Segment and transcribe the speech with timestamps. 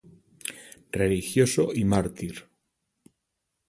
[0.91, 2.49] Religioso y Mártir.